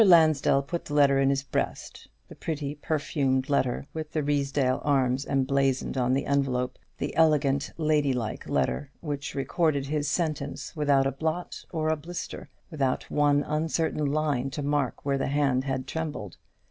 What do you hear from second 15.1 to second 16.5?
the hand had trembled.